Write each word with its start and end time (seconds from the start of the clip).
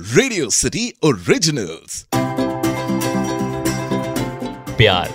Radio 0.00 0.48
city 0.50 0.82
originals 1.04 2.04
प्यार। 4.76 5.08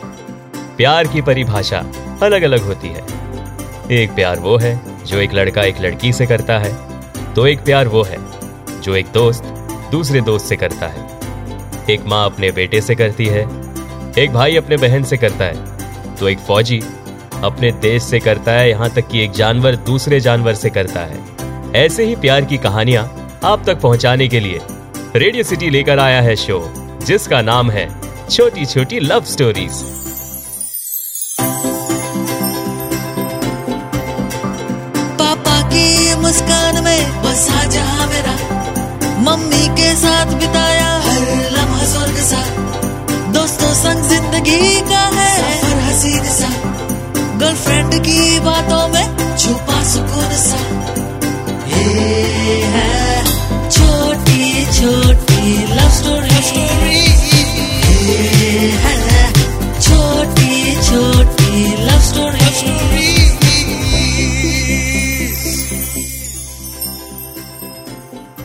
प्यार 0.77 1.07
की 1.07 1.21
परिभाषा 1.21 1.79
अलग 2.23 2.41
अलग 2.41 2.61
होती 2.61 2.87
है। 2.87 3.03
एक 3.91 4.11
प्यार 4.11 4.39
वो 4.39 4.57
है 4.57 4.73
जो 5.05 5.19
एक 5.19 5.33
लड़का 5.33 5.63
एक 5.63 5.81
लड़की 5.81 6.11
से 6.13 6.25
करता 6.25 6.57
है 6.59 7.33
तो 7.33 7.47
एक 7.47 7.63
प्यार 7.65 7.87
वो 7.87 8.03
है 8.03 8.17
जो 8.81 8.95
एक 8.95 9.07
दोस्त 9.13 9.43
दूसरे 9.91 10.21
दोस्त 10.21 10.45
से 10.45 10.55
करता 10.55 10.87
है। 10.87 11.07
एक 11.89 12.05
माँ 12.05 12.25
अपने 12.25 12.51
बेटे 12.51 12.81
से 12.81 12.95
करती 12.95 13.25
है, 13.25 13.41
एक 14.17 14.33
भाई 14.33 14.55
अपने 14.55 14.77
बहन 14.77 15.03
से 15.03 15.17
करता 15.17 15.45
है 15.45 16.15
तो 16.15 16.29
एक 16.29 16.39
फौजी 16.39 16.79
अपने 17.43 17.71
देश 17.71 18.03
से 18.03 18.19
करता 18.19 18.51
है, 18.51 18.69
यहाँ 18.69 18.89
तक 18.89 19.07
कि 19.07 19.23
एक 19.23 19.31
जानवर 19.31 19.75
दूसरे 19.85 20.19
जानवर 20.19 20.53
से 20.55 20.69
करता 20.69 20.99
है। 21.01 21.19
ऐसे 21.75 22.05
ही 22.05 22.15
प्यार 22.17 22.45
की 22.45 22.57
कहानियाँ 22.59 23.11
आप 23.43 23.65
तक 23.65 23.81
पहुँचाने 23.81 24.27
के 24.27 24.39
लिए 24.39 24.59
रेडियो 25.15 25.43
सिटी 25.43 25.69
लेकर 25.69 25.99
आया 25.99 26.21
है 26.21 26.35
शो, 26.35 26.57
जिसका 27.05 27.41
नाम 27.41 27.69
है 27.71 27.83
छोटी 28.29 28.65
छोटी 28.65 28.99
लव 28.99 29.23
स्टोरीज। 29.25 29.77
पापा 35.21 35.55
की 35.69 36.15
मुस्कान 36.21 36.83
में 36.83 37.21
बसा 37.23 37.63
जहाँ 37.67 38.07
मेरा, 38.07 38.35
मम्मी 39.21 39.67
के 39.79 39.95
साथ 39.95 40.35
बिताया 40.35 40.91
हर 41.07 41.23
लम्हा 41.53 41.85
स्वर्ग 41.85 42.17
सा। 42.25 42.41
दोस्तों 43.31 43.73
संग 43.75 44.03
ज़िंदगी 44.09 44.81
का 44.91 45.05
है 45.15 45.31
सफ़र 45.37 45.79
हसीन 45.81 46.23
सा, 46.33 46.49
गर्लफ्रेंड 47.39 47.99
की 48.01 48.39
बातों 48.41 48.87
में 48.89 49.05
छुपा 49.37 49.83
सुकून 49.93 50.37
सा। 50.43 50.63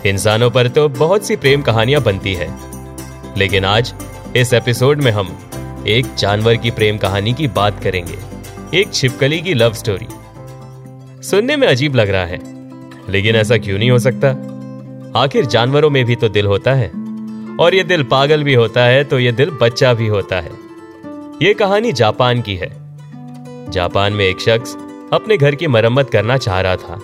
इंसानों 0.07 0.51
पर 0.51 0.69
तो 0.69 0.89
बहुत 0.89 1.27
सी 1.27 1.37
प्रेम 1.37 1.63
कहानियाँ 1.63 2.03
बनती 2.03 2.35
है। 2.35 2.59
लेकिन 3.39 3.65
आज, 3.65 3.95
इस 4.37 4.53
एपिसोड 4.55 5.01
में 5.01 5.11
हम 5.13 5.39
एक 5.87 6.15
जानवर 6.15 6.57
की 6.57 6.71
प्रेम 6.71 6.99
कहानी 6.99 7.33
की 7.33 7.49
बात 7.49 7.83
करेंगे। 7.83 8.19
एक 8.81 8.93
छिपकली 8.93 9.41
की 9.41 9.55
लव 9.55 9.73
स्टोरी 9.73 10.07
सुनने 11.23 11.57
में 11.57 11.69
अजीब 11.69 11.95
लग 11.95 12.11
रहा 12.11 12.25
है, 12.25 12.41
लेकिन 13.09 13.37
ऐसा 13.37 13.57
क्यों 13.57 13.79
नहीं 13.79 13.91
हो 13.91 13.99
सकता? 13.99 14.29
आखिर 15.21 15.47
जानवरों 15.47 15.91
में 15.91 16.05
भी 16.05 16.17
तो 16.17 16.29
दिल 16.29 16.47
होता 16.47 16.75
है। 16.75 16.89
और 17.61 17.75
ये 17.75 17.85
दिल 17.85 18.03
पागल 18.03 18.43
भी 18.43 18.55
होता 18.55 18.85
है 18.85 19.05
तो 19.05 19.19
ये 19.19 19.33
दिल 19.33 19.51
बच्चा 19.51 19.95
भी 19.95 20.07
होता 20.07 20.41
है। 20.41 20.51
ये 21.43 21.55
कहानी 21.55 21.93
जापान 21.93 22.43
की 22.43 22.55
है। 22.55 22.71
जापान 23.71 24.13
में 24.13 24.25
एक 24.25 24.41
शख्स 24.41 24.77
अपने 25.13 25.37
घर 25.37 25.55
की 25.55 25.67
मरम्मत 25.67 26.11
करना 26.11 26.37
चाह 26.37 26.61
रहा 26.61 26.77
था। 26.77 26.95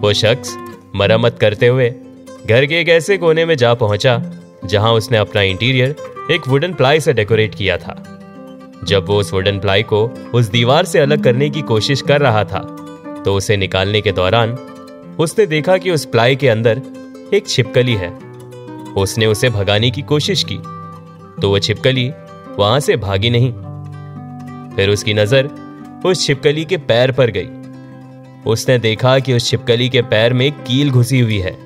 वो 0.00 0.12
शख्स 0.12 0.56
मरम्मत 0.96 1.38
करते 1.40 1.66
हुए 1.66 1.94
घर 2.46 2.64
के 2.66 2.80
एक 2.80 2.88
ऐसे 2.88 3.16
कोने 3.18 3.44
में 3.44 3.54
जा 3.56 3.72
पहुँचा, 3.74 4.22
जहाँ 4.64 4.92
उसने 4.92 5.18
अपना 5.18 5.42
इंटीरियर 5.42 5.94
एक 6.30 6.48
वुडन 6.48 6.72
प्लाई 6.74 7.00
से 7.00 7.12
डेकोरेट 7.12 7.54
किया 7.54 7.76
था। 7.76 7.94
जब 8.84 9.06
वो 9.08 9.18
उस 9.18 9.32
वुडन 9.32 9.58
प्लाई 9.58 9.82
को 9.82 10.02
उस 10.34 10.50
दीवार 10.50 10.84
से 10.84 10.98
अलग 10.98 11.22
करने 11.24 11.48
की 11.50 11.62
कोशिश 11.62 12.02
कर 12.02 12.20
रहा 12.20 12.44
था 12.44 12.60
तो 13.24 13.34
उसे 13.34 13.56
निकालने 13.56 14.00
के 14.00 14.12
दौरान 14.12 14.52
उसने 15.20 15.46
देखा 15.46 15.76
कि 15.78 15.90
उस 15.90 16.04
प्लाई 16.06 16.36
के 16.36 16.48
अंदर 16.48 16.82
एक 17.34 17.48
छिपकली 17.48 17.94
है। 17.94 18.10
उसने 18.96 19.26
उसे 19.26 19.50
भगाने 19.50 19.90
की 19.90 20.02
कोशिश 20.02 20.44
की 20.44 20.58
तो 21.40 21.48
वो 21.48 21.58
छिपकली 21.58 22.10
वहाँ 22.58 22.80
से 22.80 22.96
भागी 22.98 23.30
नहीं। 23.30 23.52
फिर 24.76 24.90
उसकी 24.90 25.14
नज़र 25.14 25.50
उस 26.06 26.26
छिपकली 26.26 26.64
के 26.64 26.76
पैर 26.78 27.12
पर 27.12 27.30
गई। 27.30 27.48
उसने 28.50 28.78
देखा 28.78 29.18
कि 29.18 29.34
उस 29.34 29.50
छिपकली 29.50 29.88
के 29.88 30.02
पैर 30.04 30.32
में 30.32 30.50
कील 30.54 30.90
घुसी 30.90 31.20
हुई 31.20 31.38
है। 31.38 31.56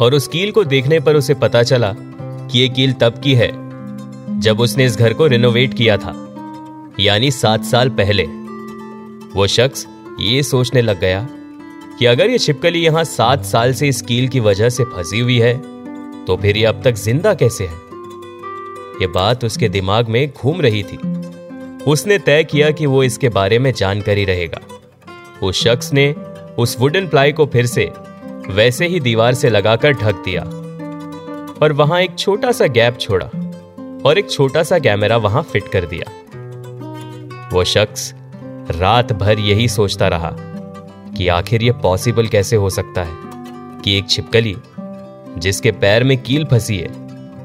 और 0.00 0.14
उस 0.14 0.28
कील 0.28 0.50
को 0.50 0.64
देखने 0.64 1.00
पर 1.00 1.16
उसे 1.16 1.34
पता 1.36 1.62
चला 1.62 1.92
कि 1.96 2.58
ये 2.58 2.68
कील 2.68 2.92
तब 2.92 3.20
की 3.24 3.34
है, 3.34 3.50
जब 4.40 4.60
उसने 4.60 4.84
इस 4.84 4.96
घर 4.96 5.12
को 5.12 5.26
रिनोवेट 5.26 5.74
किया 5.74 5.96
था, 5.96 6.14
यानी 7.00 7.30
सात 7.30 7.64
साल 7.64 7.90
पहले। 8.00 8.24
वो 9.34 9.46
शख्स 9.48 9.86
ये 10.20 10.42
सोचने 10.42 10.82
लग 10.82 11.00
गया 11.00 11.26
कि 11.98 12.06
अगर 12.06 12.30
ये 12.30 12.38
छिपकली 12.38 12.80
यहाँ 12.80 13.04
सात 13.06 13.44
साल 13.44 13.72
से 13.74 13.88
इस 13.88 14.00
कील 14.02 14.28
की 14.28 14.40
वजह 14.40 14.68
से 14.68 14.84
फंसी 14.86 15.20
हुई 15.20 15.38
है 15.38 15.54
तो 16.26 16.36
फिर 16.36 16.56
ये 16.56 16.64
अब 16.64 16.82
तक 16.84 16.94
ज़िंदा 16.96 17.34
कैसे 17.34 17.64
है? 17.64 17.74
ये 19.00 19.06
बात 19.08 19.44
उसके 19.44 19.68
दिमाग 19.68 20.08
में 20.08 20.26
घूम 20.28 20.60
रही 20.60 20.82
थी। 20.82 20.96
उसने 21.84 22.18
तय 22.18 22.44
किया 22.44 22.70
कि 22.70 22.86
वो 22.86 23.02
इसके 23.02 23.28
बारे 23.28 23.58
में 23.58 23.72
जानकारी 23.72 24.24
रहेगा। 24.24 24.60
उस 25.42 25.62
शख्स 25.64 25.92
ने 25.92 26.12
उस 26.58 26.76
वुडन 26.80 27.06
प्लाई 27.08 27.32
को 27.32 27.46
फिर 27.46 27.66
से 27.66 27.90
वैसे 28.50 28.86
ही 28.86 29.00
दीवार 29.00 29.34
से 29.34 29.50
लगाकर 29.50 29.92
ढक 29.92 30.22
दिया। 30.24 30.42
और 31.62 31.72
वहाँ 31.72 32.00
एक 32.00 32.18
छोटा 32.18 32.52
सा 32.52 32.66
गैप 32.66 32.98
छोड़ा 32.98 33.26
और 34.06 34.18
एक 34.18 34.30
छोटा 34.30 34.62
सा 34.62 34.78
कैमरा 34.78 35.16
वहाँ 35.16 35.42
फिट 35.42 35.68
कर 35.68 35.86
दिया। 35.86 36.12
वो 37.52 37.64
शख्स 37.64 38.12
रात 38.70 39.12
भर 39.12 39.38
यही 39.38 39.68
सोचता 39.68 40.08
रहा 40.08 40.30
कि 41.16 41.28
आखिर 41.28 41.62
यह 41.62 41.72
पॉसिबल 41.72 42.26
कैसे 42.26 42.56
हो 42.56 42.70
सकता 42.70 43.02
है 43.02 43.14
कि 43.82 43.96
एक 43.98 44.08
छिपकली, 44.08 44.56
जिसके 45.38 45.72
पैर 45.72 46.04
में 46.04 46.16
कील 46.18 46.44
फंसी 46.44 46.76
है, 46.76 46.88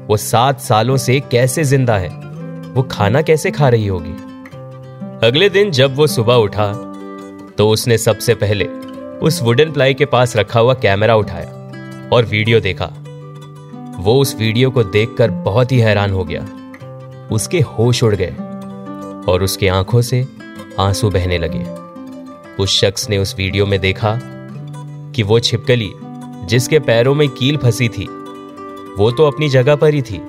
वो 0.08 0.16
सात 0.16 0.60
सालों 0.60 0.96
से 0.96 1.20
कैसे 1.20 1.64
ज़िंदा 1.64 1.96
है? 1.98 2.08
वो 2.74 2.82
खाना 2.82 3.22
कैसे 3.22 3.50
खा 3.50 3.68
रही 3.68 3.86
होगी? 3.86 4.14
अगले 5.26 5.48
दिन 5.48 5.70
जब 5.70 5.96
वो 5.96 6.06
सुबह 6.06 6.34
उठा 6.34 6.72
तो 7.58 7.68
उसने 7.68 7.98
सबसे 7.98 8.34
पहले 8.34 8.64
उस 9.22 9.42
वुडन 9.42 9.72
प्लाई 9.72 9.94
के 9.94 10.04
पास 10.04 10.36
रखा 10.36 10.60
हुआ 10.60 10.74
कैमरा 10.74 11.14
उठाया 11.16 11.70
और 12.12 12.24
वीडियो 12.24 12.60
देखा। 12.60 12.86
वो 13.98 14.20
उस 14.20 14.36
वीडियो 14.36 14.70
को 14.70 14.84
देखकर 14.84 15.30
बहुत 15.30 15.72
ही 15.72 15.78
हैरान 15.78 16.10
हो 16.10 16.24
गया। 16.24 16.46
उसके 17.32 17.60
होश 17.60 18.02
उड़ 18.02 18.14
गए 18.14 18.30
और 19.32 19.42
उसकी 19.42 19.66
आँखों 19.66 20.00
से 20.02 20.28
आँसू 20.78 21.10
बहने 21.10 21.38
लगे। 21.38 21.64
उस 22.62 22.80
शख्स 22.80 23.10
ने 23.10 23.18
उस 23.18 23.34
वीडियो 23.38 23.66
में 23.66 23.80
देखा 23.80 24.18
कि 25.12 25.22
वो 25.22 25.40
छिपकली, 25.40 25.90
जिसके 26.46 26.78
पैरों 26.78 27.14
में 27.14 27.28
कील 27.28 27.56
फंसी 27.56 27.88
थी, 27.88 28.06
वो 28.98 29.10
तो 29.10 29.26
अपनी 29.26 29.48
जगह 29.48 29.76
पर 29.76 29.94
ही 29.94 30.02
थी, 30.02 30.20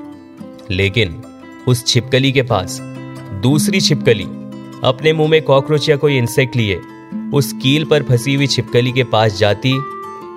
लेकिन 0.72 1.22
उस 1.68 1.86
छिपकली 1.86 2.32
के 2.32 2.42
पास 2.42 2.80
दूसरी 3.44 3.82
छिपकली 3.82 4.28
अपने 4.84 5.14
मुँह 5.14 5.30
में 5.30 5.42
कॉकरोच 5.42 5.90
या 5.90 5.96
कोई 5.96 6.18
इंसेक्ट 6.18 6.56
लिए। 6.56 6.82
उस 7.34 7.54
कील 7.54 7.86
पर 7.86 8.04
फंसी 8.04 8.34
हुई 8.36 8.48
छिपकली 8.48 8.92
के 8.92 9.04
पास 9.04 9.38
जाती 9.38 9.78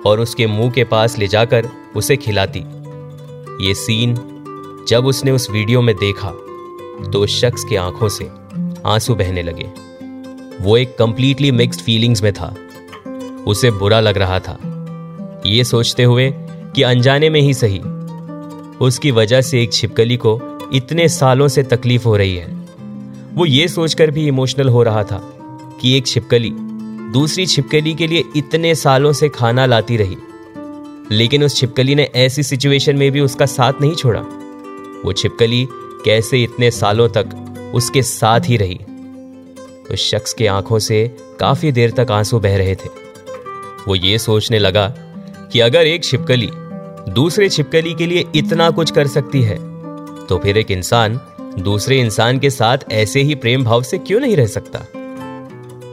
और 0.05 0.19
उसके 0.19 0.47
मुँह 0.47 0.71
के 0.71 0.83
पास 0.83 1.17
ले 1.17 1.27
जाकर 1.27 1.69
उसे 1.95 2.17
खिलाती। 2.17 2.59
ये 3.67 3.73
सीन 3.73 4.15
जब 4.87 5.05
उसने 5.05 5.31
उस 5.31 5.49
वीडियो 5.51 5.81
में 5.81 5.95
देखा 5.95 6.29
तो 7.11 7.19
उस 7.19 7.39
शख्स 7.41 7.63
की 7.63 7.75
आँखों 7.75 8.09
से 8.09 8.29
आँसू 8.85 9.15
बहने 9.15 9.43
लगे। 9.43 9.69
वो 10.61 10.77
एक 10.77 10.97
कंप्लीटली 10.97 11.51
मिक्स्ड 11.51 11.81
फीलिंग्स 11.81 12.23
में 12.23 12.33
था। 12.33 12.55
उसे 13.47 13.71
बुरा 13.71 13.99
लग 13.99 14.17
रहा 14.17 14.39
था। 14.39 14.57
ये 15.45 15.63
सोचते 15.63 16.03
हुए 16.03 16.33
कि 16.75 16.81
अनजाने 16.81 17.29
में 17.29 17.41
ही 17.41 17.53
सही। 17.53 17.79
उसकी 18.81 19.11
वजह 19.11 19.41
से 19.41 19.61
एक 19.63 19.73
छिपकली 19.73 20.17
को 20.17 20.39
इतने 20.73 21.09
सालों 21.09 21.47
से 21.47 21.63
तकलीफ़ 21.63 22.05
हो 22.05 22.15
रही 22.15 22.35
है। 22.35 22.60
वो 23.33 23.45
ये 23.45 23.67
सोचकर 23.67 24.11
भी 24.11 24.27
इमोशनल 24.27 24.69
हो 24.69 24.83
रहा 24.83 25.03
था 25.03 25.37
कि 25.81 25.97
एक 25.97 26.07
छिपकली 26.07 26.49
दूसरी 27.11 27.45
छिपकली 27.45 27.93
के 27.93 28.07
लिए 28.07 28.23
इतने 28.35 28.75
सालों 28.75 29.13
से 29.13 29.29
खाना 29.29 29.65
लाती 29.65 29.97
रही। 29.97 30.17
लेकिन 31.11 31.43
उस 31.43 31.55
छिपकली 31.55 31.95
ने 31.95 32.09
ऐसी 32.15 32.43
सिचुएशन 32.43 32.95
में 32.95 33.11
भी 33.11 33.19
उसका 33.19 33.45
साथ 33.45 33.73
नहीं 33.81 33.95
छोड़ा। 33.95 34.19
वो 35.05 35.13
छिपकली 35.13 35.67
कैसे 36.05 36.43
इतने 36.43 36.71
सालों 36.71 37.09
तक 37.09 37.29
उसके 37.75 38.01
साथ 38.01 38.39
ही 38.45 38.57
रही। 38.57 38.79
उस 39.91 40.09
शख्स 40.11 40.33
की 40.33 40.45
आँखों 40.45 40.79
से 40.79 41.17
काफ़ी 41.39 41.71
देर 41.71 41.91
तक 41.91 42.11
आँसू 42.11 42.39
बह 42.39 42.57
रहे 42.57 42.75
थे। 42.75 42.89
वो 43.87 43.95
ये 43.95 44.17
सोचने 44.17 44.59
लगा 44.59 44.93
कि 45.51 45.59
अगर 45.59 45.85
एक 45.85 46.03
छिपकली 46.03 46.49
दूसरे 47.11 47.49
छिपकली 47.49 47.93
के 47.93 48.05
लिए 48.05 48.25
इतना 48.35 48.69
कुछ 48.69 48.91
कर 48.91 49.07
सकती 49.07 49.41
है 49.41 49.55
तो 50.27 50.37
फिर 50.37 50.57
एक 50.57 50.71
इंसान 50.71 51.19
दूसरे 51.59 51.99
इंसान 51.99 52.39
के 52.39 52.49
साथ 52.49 52.77
ऐसे 52.91 53.21
ही 53.21 53.35
प्रेम 53.35 53.63
भाव 53.63 53.83
से 53.83 53.97
क्यों 53.97 54.19
नहीं 54.19 54.35
रह 54.35 54.45
सकता? 54.45 54.79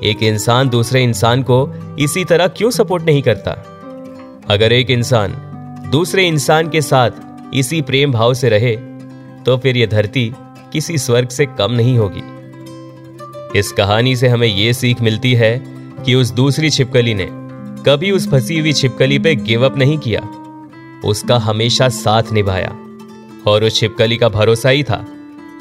एक 0.05 0.22
इंसान 0.22 0.69
दूसरे 0.69 1.05
इंसान 1.05 1.43
को 1.43 1.70
इसी 1.99 2.25
तरह 2.25 2.46
क्यों 2.46 2.70
सपोर्ट 2.70 3.02
नहीं 3.02 3.22
करता? 3.22 3.50
अगर 4.49 4.72
एक 4.72 4.90
इंसान 4.90 5.32
दूसरे 5.93 6.26
इंसान 6.26 6.69
के 6.69 6.82
साथ 6.82 7.10
इसी 7.55 7.82
प्रेम 7.82 8.12
भाव 8.12 8.34
से 8.34 8.49
रहे 8.49 8.76
तो 9.46 9.56
फिर 9.56 9.76
यह 9.76 9.87
धरती 9.87 10.32
किसी 10.72 10.99
स्वर्ग 10.99 11.28
से 11.28 11.46
कम 11.46 11.72
नहीं 11.72 11.99
होगी। 11.99 12.22
इस 13.58 13.72
कहानी 13.72 14.16
से 14.16 14.28
हमें 14.28 14.49
यह 14.49 14.72
सीख 14.72 15.00
मिलती 15.00 15.34
है 15.34 15.58
कि 16.06 16.14
उस 16.14 16.31
दूसरी 16.31 16.70
छिपकली 16.70 17.14
ने 17.14 17.28
कभी 17.90 18.10
उस 18.10 18.31
फंसी 18.31 18.58
हुई 18.58 18.72
छिपकली 18.72 19.19
पे 19.19 19.37
गिव 19.37 19.64
अप 19.64 19.76
नहीं 19.76 19.99
किया। 19.99 20.28
उसका 21.05 21.38
हमेशा 21.38 21.88
साथ 21.88 22.22
निभाया। 22.32 22.76
और 23.46 23.64
उस 23.64 23.81
छिपकली 23.81 24.16
का 24.16 24.28
भरोसा 24.28 24.69
ही 24.69 24.82
था। 24.82 25.06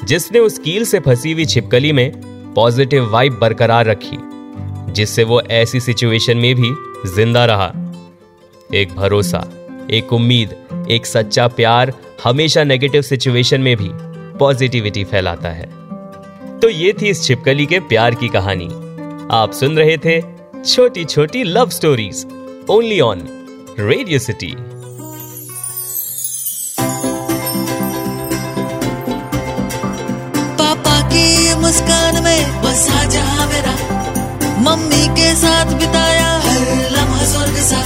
जिसने 0.04 0.38
उस 0.38 0.58
कील 0.58 0.84
से 0.84 1.00
फंसी 1.00 1.32
हुई 1.32 1.44
छिपकली 1.44 1.92
में 1.92 2.10
पॉजिटिव 2.54 3.10
वाइब 3.10 3.38
बरकरार 3.40 3.86
रखी, 3.86 4.18
जिससे 4.92 5.24
वो 5.24 5.40
ऐसी 5.40 5.80
सिचुएशन 5.80 6.36
में 6.36 6.54
भी 6.54 6.70
ज़िंदा 7.06 7.44
रहा। 7.44 7.72
एक 8.74 8.94
भरोसा, 8.96 9.38
एक 9.90 10.12
उम्मीद, 10.12 10.54
एक 10.90 11.06
सच्चा 11.06 11.46
प्यार 11.48 11.92
हमेशा 12.24 12.64
नेगेटिव 12.64 13.02
सिचुएशन 13.02 13.60
में 13.60 13.76
भी 13.76 13.90
पॉजिटिविटी 14.38 15.04
फैलाता 15.04 15.48
है। 15.48 15.66
तो 16.60 16.68
ये 16.68 16.92
थी 16.92 17.08
इस 17.08 17.22
छिपकली 17.24 17.66
के 17.66 17.80
प्यार 17.80 18.14
की 18.14 18.28
कहानी। 18.28 18.68
आप 19.32 19.52
सुन 19.52 19.76
रहे 19.78 19.96
थे 19.96 20.20
छोटी 20.64 21.04
छोटी 21.04 21.42
love 21.42 21.68
stories 21.68 22.26
only 22.70 23.00
on 23.00 23.22
radio 23.78 24.18
city 24.18 24.54
मुस्कान 31.68 32.22
में 32.24 32.62
बसा 32.62 33.02
जहाँ 33.04 33.46
मेरा। 33.46 33.72
मम्मी 34.60 35.08
के 35.16 35.34
साथ 35.36 35.72
बिताया 35.78 36.30
हर 36.44 36.60
लम्हा 36.92 37.24
स्वर्ग 37.24 37.56
सा। 37.62 37.80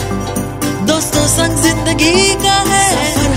दोस्तों 0.86 1.26
संग 1.26 1.56
ज़िंदगी 1.56 2.34
का 2.44 2.58
है। 2.70 3.31